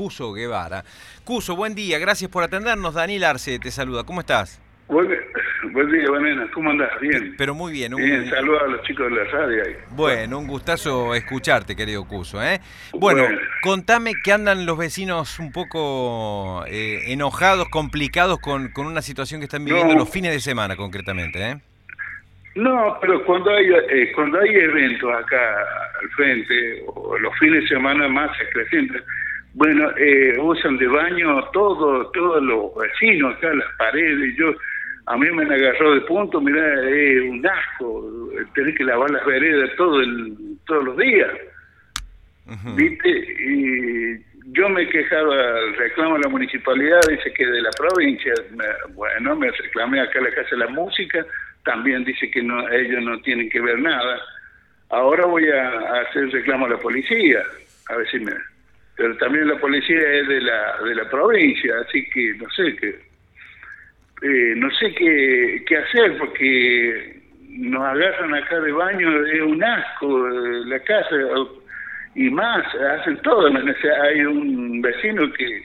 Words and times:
Cuso 0.00 0.32
Guevara. 0.32 0.84
Cuso, 1.24 1.56
buen 1.56 1.74
día, 1.74 1.98
gracias 1.98 2.30
por 2.30 2.44
atendernos. 2.44 2.94
Daniel 2.94 3.24
Arce 3.24 3.58
te 3.58 3.72
saluda, 3.72 4.04
¿cómo 4.04 4.20
estás? 4.20 4.62
Buen, 4.86 5.08
buen 5.72 5.90
día, 5.90 6.08
Vanena, 6.08 6.48
¿cómo 6.54 6.70
andás? 6.70 7.00
Bien. 7.00 7.34
Pero 7.36 7.52
muy 7.52 7.72
bien. 7.72 7.94
Un... 7.94 8.04
Bien, 8.04 8.30
saludos 8.30 8.62
a 8.62 8.66
los 8.68 8.82
chicos 8.84 9.10
de 9.10 9.16
la 9.16 9.24
radio 9.24 9.60
ahí. 9.66 9.74
Bueno, 9.96 10.38
un 10.38 10.46
gustazo 10.46 11.16
escucharte, 11.16 11.74
querido 11.74 12.06
Cuso. 12.06 12.40
¿eh? 12.40 12.60
Bueno, 12.92 13.24
contame 13.60 14.12
que 14.22 14.30
andan 14.30 14.66
los 14.66 14.78
vecinos 14.78 15.40
un 15.40 15.50
poco 15.50 16.64
eh, 16.68 17.12
enojados, 17.12 17.68
complicados 17.68 18.38
con, 18.38 18.68
con, 18.68 18.86
una 18.86 19.02
situación 19.02 19.40
que 19.40 19.46
están 19.46 19.64
viviendo 19.64 19.96
los 19.96 20.08
fines 20.08 20.30
de 20.30 20.38
semana 20.38 20.76
concretamente. 20.76 21.40
¿eh? 21.44 21.56
No, 22.54 22.98
pero 23.00 23.24
cuando 23.24 23.50
hay 23.50 23.66
eh, 23.66 24.12
cuando 24.14 24.38
hay 24.38 24.50
eventos 24.50 25.12
acá 25.12 25.58
al 26.00 26.08
frente, 26.10 26.84
o 26.86 27.18
los 27.18 27.36
fines 27.40 27.62
de 27.62 27.68
semana 27.68 28.06
más 28.06 28.30
crecientes, 28.52 29.02
bueno, 29.54 29.90
eh, 29.96 30.38
usan 30.38 30.76
de 30.78 30.86
baño 30.86 31.42
todo, 31.52 32.10
todos 32.10 32.42
los 32.42 32.74
vecinos 32.76 33.36
acá, 33.36 33.52
las 33.54 33.74
paredes. 33.76 34.36
Yo, 34.36 34.54
a 35.06 35.16
mí 35.16 35.30
me 35.30 35.44
agarró 35.44 35.94
de 35.94 36.00
punto, 36.02 36.40
mirá, 36.40 36.88
es 36.88 37.22
un 37.22 37.46
asco, 37.46 38.30
tener 38.54 38.74
que 38.74 38.84
lavar 38.84 39.10
las 39.10 39.24
veredas 39.24 39.70
todo 39.76 40.00
el, 40.00 40.36
todos 40.66 40.84
los 40.84 40.96
días. 40.96 41.30
¿Viste? 42.76 43.08
Y 43.10 44.24
yo 44.52 44.68
me 44.68 44.88
quejaba, 44.88 45.34
reclamo 45.76 46.16
a 46.16 46.20
la 46.20 46.28
municipalidad, 46.28 47.00
dice 47.08 47.32
que 47.32 47.46
de 47.46 47.60
la 47.60 47.70
provincia, 47.76 48.32
bueno, 48.94 49.36
me 49.36 49.50
reclamé 49.50 50.00
acá 50.00 50.18
a 50.20 50.22
la 50.22 50.30
Casa 50.30 50.50
de 50.52 50.58
la 50.58 50.68
Música, 50.68 51.26
también 51.64 52.04
dice 52.04 52.30
que 52.30 52.42
no 52.42 52.66
ellos 52.70 53.02
no 53.02 53.20
tienen 53.20 53.50
que 53.50 53.60
ver 53.60 53.78
nada. 53.78 54.18
Ahora 54.90 55.26
voy 55.26 55.48
a 55.50 56.00
hacer 56.00 56.30
reclamo 56.30 56.66
a 56.66 56.70
la 56.70 56.78
policía, 56.78 57.42
a 57.90 57.96
ver 57.96 58.08
si 58.08 58.18
me 58.20 58.32
pero 58.98 59.16
también 59.16 59.46
la 59.46 59.56
policía 59.58 60.00
es 60.12 60.28
de 60.28 60.40
la 60.40 60.76
de 60.84 60.94
la 60.96 61.08
provincia, 61.08 61.72
así 61.86 62.04
que 62.10 62.34
no 62.34 62.50
sé 62.50 62.76
qué 62.76 62.88
eh, 64.20 64.54
no 64.56 64.68
sé 64.72 64.92
qué, 64.94 65.62
qué 65.64 65.76
hacer 65.76 66.18
porque 66.18 67.20
nos 67.48 67.82
agarran 67.82 68.34
acá 68.34 68.58
de 68.60 68.72
baño 68.72 69.24
es 69.26 69.40
un 69.40 69.62
asco 69.62 70.28
eh, 70.28 70.64
la 70.66 70.80
casa 70.80 71.14
y 72.16 72.28
más 72.28 72.66
hacen 72.74 73.16
todo, 73.18 73.48
hay 74.02 74.20
un 74.24 74.82
vecino 74.82 75.32
que 75.34 75.62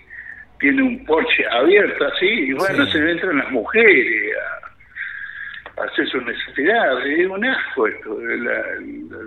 tiene 0.60 0.84
un 0.84 1.04
porche 1.04 1.44
abierto 1.50 2.06
así 2.06 2.28
y 2.28 2.54
bueno 2.54 2.86
se 2.86 3.12
entran 3.12 3.40
las 3.40 3.52
mujeres 3.52 4.34
a, 4.38 4.63
hacer 5.78 6.08
sus 6.08 6.24
necesidades, 6.24 7.20
es 7.20 7.28
un 7.28 7.46
asco 7.46 7.88
esto 7.88 8.18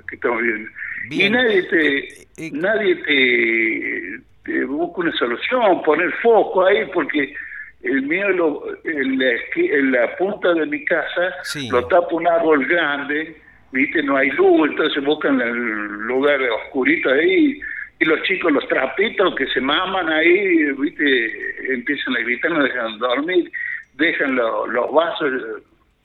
que 0.08 0.14
estamos 0.14 0.42
viendo. 0.42 0.70
Y 1.10 1.30
nadie 1.30 1.62
te, 1.64 1.98
eh, 1.98 2.26
eh, 2.38 2.50
nadie 2.52 2.96
te, 4.44 4.64
busca 4.64 5.00
una 5.00 5.12
solución, 5.12 5.82
poner 5.82 6.12
foco 6.22 6.66
ahí, 6.66 6.84
porque 6.92 7.34
el 7.82 8.02
mío, 8.02 8.28
lo, 8.30 8.62
en, 8.84 9.92
la, 9.92 10.16
punta 10.16 10.54
de 10.54 10.66
mi 10.66 10.84
casa, 10.84 11.34
lo 11.70 11.86
tapa 11.86 12.14
un 12.14 12.26
árbol 12.26 12.64
grande, 12.66 13.36
viste, 13.72 14.02
no 14.02 14.16
hay 14.16 14.30
luz, 14.30 14.70
entonces 14.70 15.04
buscan 15.04 15.40
el 15.40 15.56
lugar 16.06 16.40
oscurito 16.42 17.10
ahí, 17.10 17.60
y 17.98 18.04
los 18.04 18.22
chicos, 18.22 18.52
los 18.52 18.66
trapitos 18.68 19.34
que 19.34 19.46
se 19.48 19.60
maman 19.60 20.08
ahí, 20.08 20.72
viste, 20.72 21.74
empiezan 21.74 22.16
a 22.16 22.20
gritar, 22.20 22.50
no 22.50 22.62
dejan 22.62 22.98
dormir, 22.98 23.50
dejan 23.94 24.36
los 24.36 24.92
vasos 24.92 25.62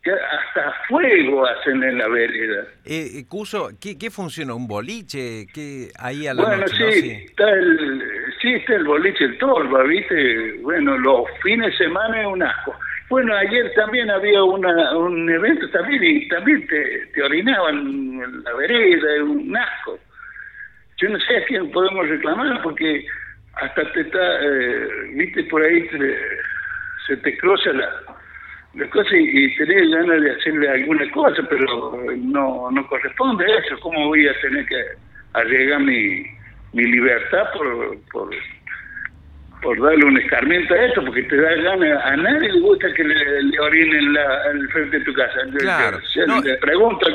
hasta 0.09 0.73
fuego 0.87 1.45
hacen 1.45 1.83
en 1.83 1.97
la 1.99 2.07
vereda. 2.07 2.63
Eh, 2.85 3.19
eh 3.19 3.25
Cuso, 3.27 3.69
¿qué, 3.79 3.97
¿qué 3.97 4.09
funciona? 4.09 4.55
¿Un 4.55 4.67
boliche? 4.67 5.45
¿Qué, 5.53 5.89
ahí 5.99 6.25
a 6.25 6.33
la 6.33 6.43
bueno, 6.43 6.67
sí, 6.67 7.25
está 7.25 7.49
el, 7.51 8.03
sí, 8.41 8.53
está 8.53 8.75
el 8.75 8.85
boliche, 8.85 9.25
el 9.25 9.37
torba, 9.37 9.83
¿viste? 9.83 10.53
Bueno, 10.61 10.97
los 10.97 11.25
fines 11.43 11.71
de 11.71 11.85
semana 11.85 12.21
es 12.21 12.27
un 12.27 12.41
asco. 12.41 12.75
Bueno, 13.09 13.35
ayer 13.35 13.71
también 13.75 14.09
había 14.09 14.43
una, 14.43 14.97
un 14.97 15.29
evento 15.29 15.69
también 15.69 16.03
y 16.03 16.27
también 16.29 16.65
te, 16.65 17.05
te 17.13 17.21
orinaban 17.21 17.77
en 17.77 18.43
la 18.43 18.53
vereda, 18.53 19.15
es 19.15 19.21
un 19.21 19.55
asco. 19.55 19.99
Yo 20.97 21.09
no 21.09 21.19
sé 21.19 21.37
a 21.37 21.45
quién 21.45 21.71
podemos 21.71 22.07
reclamar 22.07 22.61
porque 22.63 23.05
hasta 23.53 23.91
te 23.91 24.01
está, 24.01 24.41
eh, 24.41 24.87
viste, 25.13 25.43
por 25.43 25.61
ahí 25.63 25.87
se 27.07 27.17
te 27.17 27.37
cruza 27.37 27.73
la 27.73 28.10
las 28.73 28.89
cosas 28.89 29.13
y, 29.13 29.55
tener 29.55 29.89
ganas 29.89 30.21
de 30.21 30.31
hacerle 30.31 30.69
alguna 30.69 31.09
cosa, 31.11 31.43
pero 31.49 31.99
no, 32.17 32.71
no 32.71 32.87
corresponde 32.87 33.45
a 33.45 33.59
eso. 33.59 33.77
¿Cómo 33.81 34.07
voy 34.07 34.27
a 34.27 34.39
tener 34.41 34.65
que 34.65 34.81
arriesgar 35.33 35.81
mi, 35.81 36.25
mi 36.73 36.85
libertad 36.85 37.51
por, 37.53 37.97
por, 38.11 38.29
por 39.61 39.81
darle 39.81 40.05
un 40.05 40.17
escarmiento 40.17 40.73
a 40.73 40.85
esto? 40.85 41.03
Porque 41.03 41.23
te 41.23 41.35
da 41.35 41.53
ganas, 41.55 42.05
a 42.05 42.15
nadie 42.15 42.49
le 42.49 42.59
gusta 42.61 42.93
que 42.93 43.03
le, 43.03 43.43
le 43.43 43.59
orinen 43.59 44.13
la, 44.13 44.41
al 44.43 44.69
frente 44.69 44.99
de 44.99 45.05
tu 45.05 45.13
casa. 45.13 45.39
Claro. 45.59 45.99
le 46.43 46.57
pregunta, 46.57 47.07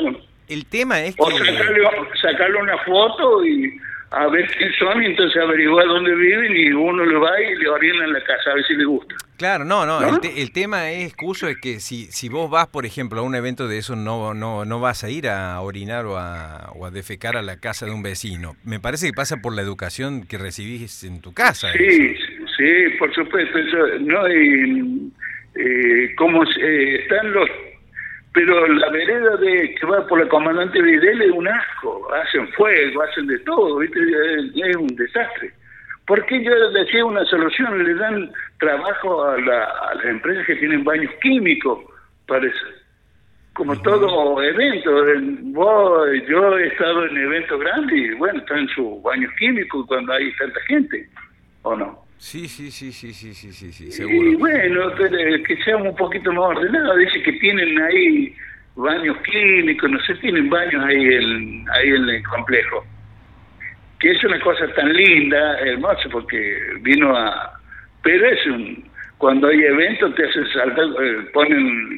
el 0.47 0.65
tema 0.67 1.03
es 1.03 1.15
que... 1.15 1.21
O 1.23 1.31
sacarle, 1.31 1.81
sacarle 2.21 2.57
una 2.57 2.77
foto 2.79 3.45
y 3.45 3.77
a 4.11 4.27
ver 4.27 4.47
quién 4.57 4.71
son 4.79 5.03
y 5.03 5.07
entonces 5.07 5.41
averiguar 5.41 5.85
dónde 5.87 6.15
viven 6.15 6.55
y 6.55 6.71
uno 6.71 7.03
le 7.03 7.17
va 7.17 7.41
y 7.41 7.55
le 7.55 7.67
orina 7.67 8.05
en 8.05 8.13
la 8.13 8.23
casa 8.23 8.51
a 8.51 8.53
ver 8.55 8.65
si 8.65 8.75
le 8.75 8.85
gusta. 8.85 9.15
Claro, 9.37 9.65
no, 9.65 9.85
no, 9.85 9.99
El, 10.23 10.51
tema 10.51 10.91
es, 10.91 11.15
Cuso, 11.15 11.47
es 11.47 11.57
que 11.57 11.79
si, 11.79 12.05
si 12.05 12.27
vos 12.27 12.49
vas, 12.49 12.67
por 12.67 12.85
ejemplo, 12.85 13.19
a 13.19 13.23
un 13.23 13.35
evento 13.35 13.67
de 13.67 13.77
eso, 13.77 13.95
no, 13.95 14.33
no, 14.33 14.65
no 14.65 14.79
vas 14.79 15.03
a 15.03 15.09
ir 15.09 15.27
a 15.27 15.61
orinar 15.61 16.05
o 16.05 16.17
a, 16.17 16.71
o 16.75 16.85
a 16.85 16.91
defecar 16.91 17.37
a 17.37 17.41
la 17.41 17.59
casa 17.59 17.85
de 17.85 17.91
un 17.91 18.01
vecino. 18.01 18.55
Me 18.63 18.79
parece 18.79 19.07
que 19.07 19.13
pasa 19.13 19.37
por 19.37 19.55
la 19.55 19.61
educación 19.61 20.25
que 20.25 20.37
recibís 20.37 21.03
en 21.03 21.21
tu 21.21 21.33
casa. 21.33 21.71
Sí, 21.73 22.15
sí, 22.57 22.89
por 22.97 23.13
supuesto. 23.13 23.59
Eso, 23.59 23.77
no, 24.01 24.27
y, 24.27 25.11
eh, 25.55 26.15
como 26.15 26.43
eh, 26.43 26.99
están 27.03 27.31
los 27.31 27.49
pero 28.37 28.67
la 28.67 28.89
vereda 28.91 29.35
de 29.37 29.73
que 29.73 29.85
va 29.87 30.05
por 30.05 30.19
la 30.19 30.29
comandante 30.29 30.79
Videl 30.79 31.23
es 31.23 31.31
un 31.31 31.47
asco, 31.47 32.07
hacen 32.13 32.47
fuego, 32.49 33.01
hacen 33.01 33.25
de 33.25 33.39
todo, 33.39 33.79
¿viste? 33.79 33.99
Es, 33.99 34.75
un 34.75 34.95
desastre. 34.95 35.51
¿Por 36.07 36.25
qué 36.25 36.41
yo 36.41 36.71
decía 36.71 37.03
una 37.05 37.25
solución? 37.25 37.83
Le 37.83 37.93
dan 37.95 38.31
trabajo 38.59 39.25
a, 39.25 39.37
la, 39.41 39.65
a 39.65 39.95
las 39.95 40.05
empresas 40.05 40.47
que 40.47 40.55
tienen 40.55 40.83
baños 40.85 41.11
químicos, 41.21 41.79
parece. 42.25 42.55
Como 43.51 43.75
todo 43.81 44.41
evento, 44.41 44.91
vos, 45.51 46.07
yo 46.29 46.57
he 46.57 46.67
estado 46.67 47.07
en 47.07 47.17
eventos 47.17 47.59
grandes 47.59 47.97
y 47.99 48.13
bueno, 48.13 48.39
están 48.39 48.67
sus 48.69 49.01
baños 49.01 49.31
químicos 49.37 49.85
cuando 49.87 50.13
hay 50.13 50.31
tanta 50.35 50.61
gente, 50.61 51.09
¿o 51.63 51.75
no? 51.75 52.05
Sí, 52.19 52.47
sí, 52.47 52.71
sí, 52.71 52.91
sí, 52.91 53.13
sí, 53.13 53.33
sí, 53.33 53.51
sí, 53.51 53.91
sí. 53.91 54.03
Y 54.03 54.35
bueno, 54.35 54.95
que 54.95 55.57
seamos 55.65 55.89
un 55.89 55.95
poquito 55.95 56.31
más 56.31 56.55
ordenados, 56.55 56.97
dice 56.99 57.21
que 57.21 57.33
tienen 57.33 57.81
ahí 57.81 58.33
baños 58.75 59.17
químicos, 59.23 59.89
no 59.89 59.99
sé, 60.01 60.15
tienen 60.15 60.49
baños 60.49 60.85
ahí 60.85 61.03
en, 61.15 61.65
ahí 61.69 61.89
en 61.89 62.09
el 62.09 62.23
complejo. 62.23 62.85
Que 63.99 64.11
es 64.11 64.23
una 64.23 64.39
cosa 64.41 64.67
tan 64.75 64.93
linda, 64.93 65.59
hermosa, 65.59 66.09
porque 66.11 66.59
vino 66.81 67.15
a... 67.15 67.59
Pero 68.03 68.27
es 68.27 68.45
un... 68.47 68.87
Cuando 69.17 69.47
hay 69.47 69.59
eventos 69.63 70.13
te 70.13 70.25
hacen 70.25 70.47
saltar, 70.53 70.85
eh, 71.03 71.29
ponen 71.33 71.97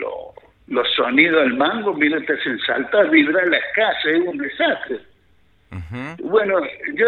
los 0.67 0.87
sonidos 0.95 1.41
al 1.41 1.53
mango, 1.55 1.93
mira, 1.93 2.19
te 2.21 2.33
hacen 2.33 2.57
saltar, 2.59 3.09
vibrar 3.09 3.45
las 3.47 3.63
casas, 3.75 4.05
es 4.05 4.21
un 4.21 4.37
desastre. 4.37 4.99
Bueno, 6.23 6.59
yo, 6.93 7.07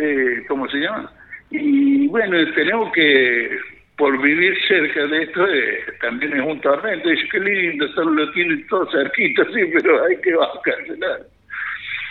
eh, 0.00 0.44
¿cómo 0.48 0.68
se 0.68 0.78
llama? 0.78 1.10
Y 1.50 2.08
bueno, 2.08 2.36
tenemos 2.54 2.92
que, 2.92 3.58
por 3.96 4.20
vivir 4.20 4.56
cerca 4.66 5.06
de 5.06 5.22
esto, 5.22 5.46
eh, 5.46 5.78
también 6.00 6.34
es 6.34 6.44
un 6.44 6.60
tormento. 6.60 7.08
Dice, 7.08 7.28
qué 7.30 7.40
lindo, 7.40 7.88
solo 7.88 8.10
lo 8.10 8.30
tienen 8.32 8.66
todo 8.68 8.90
cerquito, 8.90 9.44
sí, 9.52 9.60
pero 9.72 10.04
hay 10.04 10.16
que 10.18 10.34
cancelar. 10.64 11.20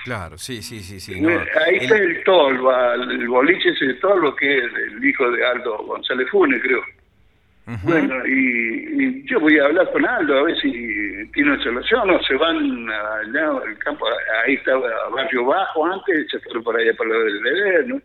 Claro, 0.06 0.38
sí, 0.38 0.62
sí, 0.62 0.82
sí. 0.82 1.00
sí 1.00 1.14
Ahí 1.16 1.78
está 1.78 1.98
el 1.98 2.24
Tolva, 2.24 2.94
el 2.94 3.28
boliche 3.28 3.70
es 3.70 3.82
el 3.82 4.00
Tolva, 4.00 4.36
que 4.36 4.60
es 4.60 4.72
el 4.88 5.04
hijo 5.04 5.32
de 5.32 5.44
Aldo 5.44 5.80
González 5.80 6.30
Funes, 6.30 6.62
creo. 6.62 6.84
Bueno, 7.82 8.24
y, 8.28 9.26
yo 9.26 9.40
voy 9.40 9.58
a 9.58 9.66
hablar 9.66 9.92
con 9.92 10.06
Aldo 10.06 10.38
a 10.38 10.44
ver 10.44 10.56
si 10.62 10.72
tiene 11.34 11.54
una 11.54 11.64
solución 11.64 12.08
o 12.12 12.22
se 12.22 12.36
van 12.36 12.88
allá 12.88 13.48
al 13.50 13.78
campo. 13.80 14.06
Ahí 14.46 14.54
estaba 14.54 14.88
Barrio 15.10 15.44
Bajo 15.44 15.88
antes, 15.88 16.28
se 16.30 16.40
fueron 16.42 16.64
por 16.64 16.80
allá 16.80 16.94
para 16.96 17.10
lo 17.10 17.24
del 17.24 17.42
deber, 17.42 17.88
¿no? 17.88 18.02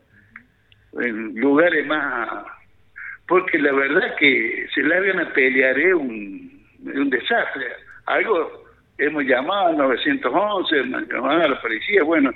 en 1.02 1.34
lugares 1.34 1.86
más... 1.86 2.46
Porque 3.28 3.58
la 3.58 3.72
verdad 3.72 4.16
que 4.18 4.66
se 4.74 4.82
largan 4.82 5.20
a 5.20 5.32
pelear 5.34 5.78
es 5.78 5.92
un, 5.92 6.66
un 6.82 7.10
desastre. 7.10 7.66
Algo 8.06 8.69
hemos 9.00 9.24
llamado 9.24 9.68
al 9.68 9.76
911, 9.76 10.78
hemos 10.78 11.08
llamado 11.08 11.42
a 11.42 11.48
la 11.48 11.60
policía, 11.60 12.02
bueno, 12.02 12.30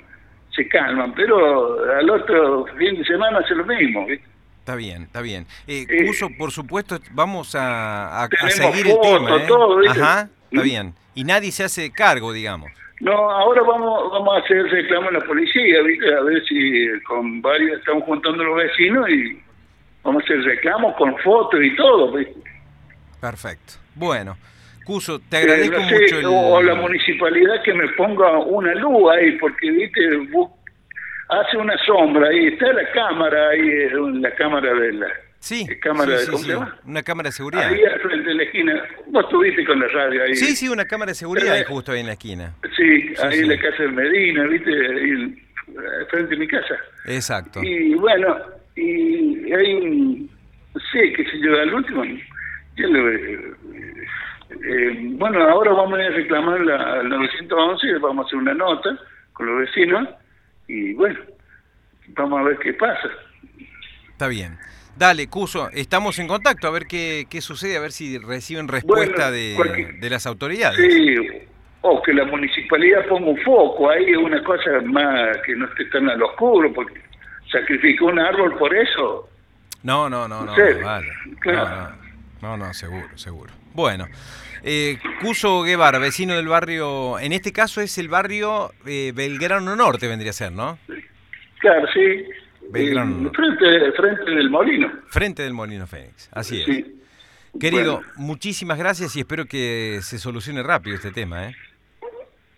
se 0.55 0.67
calman, 0.67 1.13
pero 1.13 1.77
al 1.93 2.09
otro 2.09 2.65
fin 2.77 2.97
de 2.97 3.05
semana 3.05 3.39
hace 3.39 3.55
lo 3.55 3.65
mismo. 3.65 4.07
Está 4.59 4.75
bien, 4.75 5.03
está 5.03 5.21
bien. 5.21 5.45
Eh, 5.67 5.85
eh 5.87 6.11
por 6.37 6.51
supuesto, 6.51 6.97
vamos 7.11 7.53
a, 7.55 8.23
a, 8.23 8.29
seguir 8.49 8.87
el 8.87 8.99
tema. 8.99 9.35
¿eh? 9.35 9.45
Todo, 9.47 9.79
Ajá, 9.87 10.29
está 10.49 10.63
bien. 10.63 10.93
Y 11.13 11.23
nadie 11.23 11.51
se 11.51 11.63
hace 11.63 11.91
cargo, 11.91 12.33
digamos. 12.33 12.71
No, 12.99 13.29
ahora 13.29 13.61
vamos 13.61 14.11
vamos 14.11 14.35
a 14.35 14.39
hacer 14.39 14.63
reclamo 14.67 15.09
a 15.09 15.11
la 15.11 15.19
policía, 15.19 15.81
¿viste? 15.81 16.13
A 16.15 16.21
ver 16.21 16.43
si 16.45 16.87
con 17.03 17.41
varios 17.41 17.79
estamos 17.79 18.03
juntando 18.05 18.43
los 18.43 18.55
vecinos 18.55 19.09
y 19.09 19.39
vamos 20.01 20.23
a 20.23 20.25
hacer 20.25 20.41
reclamos 20.43 20.95
con 20.95 21.15
fotos 21.17 21.59
y 21.61 21.75
todo. 21.75 22.13
Perfecto. 23.19 23.73
Bueno. 23.93 24.37
Cuso, 24.85 25.19
te 25.19 25.37
agradezco 25.37 25.77
Eh, 25.77 25.87
mucho. 25.91 26.19
el- 26.19 26.25
O 26.27 26.61
la 26.61 26.75
municipalidad 26.75 27.61
que 27.63 27.73
me 27.73 27.87
ponga 27.97 28.39
una 28.39 28.73
luz 28.75 29.11
ahí, 29.11 29.31
porque 29.33 29.71
viste, 29.71 29.99
hace 31.29 31.57
una 31.57 31.75
sombra 31.85 32.29
ahí, 32.29 32.47
está 32.47 32.71
la 32.71 32.89
cámara 32.91 33.49
ahí, 33.49 33.89
la 34.21 34.31
cámara 34.35 34.73
de 34.75 34.93
la 34.93 35.07
Sí, 35.39 35.65
cámara 35.81 36.05
sí, 36.05 36.11
de, 36.11 36.17
sí, 36.19 36.25
¿cómo 36.27 36.37
sí, 36.39 36.45
se 36.45 36.53
llama? 36.53 36.79
Una 36.85 37.03
cámara 37.03 37.29
de 37.29 37.33
seguridad. 37.33 37.67
Ahí 37.67 37.83
al 37.83 37.99
frente 37.99 38.29
de 38.29 38.35
la 38.35 38.43
esquina, 38.43 38.83
vos 39.07 39.23
estuviste 39.25 39.65
con 39.65 39.79
la 39.79 39.87
radio 39.87 40.23
ahí. 40.23 40.35
Sí, 40.35 40.55
sí, 40.55 40.69
una 40.69 40.85
cámara 40.85 41.09
de 41.11 41.15
seguridad 41.15 41.53
ahí 41.53 41.61
Eh, 41.61 41.65
justo 41.67 41.91
ahí 41.91 41.99
en 42.01 42.07
la 42.07 42.13
esquina. 42.13 42.53
Sí, 42.75 43.13
ahí 43.23 43.39
en 43.39 43.49
la 43.49 43.57
casa 43.59 43.83
de 43.83 43.89
Medina, 43.89 44.43
viste, 44.47 44.69
ahí 44.71 45.43
frente 46.09 46.29
de 46.31 46.37
mi 46.37 46.47
casa. 46.47 46.75
Exacto. 47.05 47.59
Y 47.63 47.93
bueno, 47.95 48.37
y 48.75 49.51
hay 49.53 49.73
un, 49.73 50.29
sé, 50.91 51.11
qué 51.13 51.23
sé 51.25 51.39
yo, 51.39 51.59
al 51.59 51.73
último, 51.73 52.03
yo 52.75 52.87
le- 52.87 53.53
eh, 54.67 54.97
bueno, 55.13 55.41
ahora 55.49 55.71
vamos 55.73 55.99
a 55.99 56.01
ir 56.03 56.07
a 56.07 56.15
reclamar 56.15 56.59
la, 56.61 56.93
al 56.99 57.09
911, 57.09 57.97
vamos 57.99 58.25
a 58.25 58.27
hacer 58.27 58.39
una 58.39 58.53
nota 58.53 58.89
con 59.33 59.45
los 59.47 59.59
vecinos 59.59 60.07
y 60.67 60.93
bueno, 60.93 61.19
vamos 62.09 62.39
a 62.39 62.43
ver 62.43 62.57
qué 62.59 62.73
pasa. 62.73 63.09
Está 64.11 64.27
bien. 64.27 64.57
Dale, 64.97 65.27
Cuso, 65.27 65.69
estamos 65.71 66.19
en 66.19 66.27
contacto 66.27 66.67
a 66.67 66.71
ver 66.71 66.85
qué, 66.87 67.25
qué 67.29 67.41
sucede, 67.41 67.75
a 67.75 67.81
ver 67.81 67.91
si 67.91 68.17
reciben 68.17 68.67
respuesta 68.69 69.29
Bueno, 69.29 69.31
de, 69.31 69.53
cualquier- 69.57 69.99
de 69.99 70.09
las 70.09 70.25
autoridades. 70.25 70.77
Sí, 70.77 71.15
o 71.81 72.01
que 72.01 72.13
la 72.13 72.23
municipalidad 72.25 73.05
ponga 73.07 73.27
un 73.31 73.37
foco 73.41 73.89
ahí, 73.89 74.15
una 74.15 74.41
cosa 74.43 74.79
más 74.85 75.37
que 75.45 75.53
no 75.55 75.65
esté 75.67 75.85
tan 75.85 76.09
al 76.09 76.23
oscuro, 76.23 76.71
porque 76.73 76.99
sacrificó 77.51 78.05
un 78.05 78.19
árbol 78.19 78.57
por 78.57 78.73
eso. 78.73 79.29
No, 79.83 80.09
no, 80.09 80.27
no, 80.29 80.45
no, 80.45 80.53
vale. 80.83 81.11
claro. 81.41 81.69
No, 81.69 81.89
no, 81.89 82.04
no, 82.45 82.57
no, 82.57 82.73
seguro, 82.73 83.17
seguro. 83.17 83.51
Bueno, 83.73 84.07
eh, 84.63 84.99
Cuso 85.21 85.63
Guevara, 85.63 85.97
vecino 85.99 86.35
del 86.35 86.47
barrio, 86.47 87.17
en 87.19 87.33
este 87.33 87.51
caso 87.51 87.81
es 87.81 87.97
el 87.97 88.07
barrio 88.07 88.71
eh, 88.85 89.11
Belgrano 89.15 89.75
Norte, 89.75 90.07
vendría 90.07 90.29
a 90.29 90.33
ser, 90.33 90.51
¿no? 90.51 90.77
Claro, 91.59 91.87
sí. 91.93 92.23
Belgrano. 92.69 93.27
Eh, 93.27 93.31
frente, 93.35 93.91
frente 93.93 94.31
del 94.31 94.49
molino. 94.49 94.91
Frente 95.07 95.41
del 95.43 95.53
Molino 95.53 95.87
Fénix, 95.87 96.29
así 96.33 96.59
es. 96.61 96.65
Sí. 96.65 97.01
Querido, 97.59 97.95
Bueno, 97.97 98.11
muchísimas 98.17 98.77
gracias 98.77 99.15
y 99.15 99.21
espero 99.21 99.45
que 99.45 99.99
se 100.03 100.19
solucione 100.19 100.61
rápido 100.61 100.95
este 100.95 101.11
tema, 101.11 101.47
¿eh? 101.47 101.55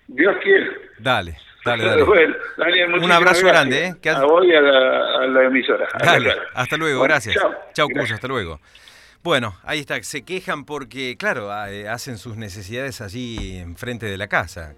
Dios 0.08 0.36
quiere. 0.44 0.70
Dale, 1.00 1.38
dale, 1.64 1.86
dale. 1.86 2.04
Bueno, 2.06 2.36
Daniel, 2.58 2.90
muchísimas 2.90 3.18
abrazo 3.18 3.42
gracias. 3.46 3.54
grande, 3.54 3.86
¿eh? 3.86 3.96
Que 4.02 4.10
A 4.10 4.24
vos 4.24 4.46
y 4.46 4.54
a 4.54 4.62
la, 4.62 5.24
a 5.24 5.28
la 5.28 5.44
emisora. 5.44 5.88
Dale, 6.04 6.34
hasta 6.54 6.78
luego, 6.78 7.00
Bueno, 7.00 7.14
gracias. 7.14 7.36
Chao. 7.74 7.88
Cuso, 7.90 8.14
hasta 8.16 8.28
luego. 8.28 8.60
Bueno, 9.28 9.58
ahí 9.64 9.80
está, 9.80 10.02
se 10.04 10.22
quejan 10.22 10.64
porque, 10.64 11.18
claro, 11.18 11.52
ah, 11.52 11.70
eh, 11.70 11.90
hacen 11.90 12.18
sus 12.18 12.38
necesidades 12.38 13.02
allí 13.02 13.58
enfrente 13.58 14.06
de 14.06 14.18
la 14.18 14.28
casa. 14.30 14.74